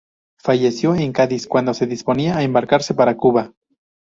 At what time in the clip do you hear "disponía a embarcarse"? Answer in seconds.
1.85-2.95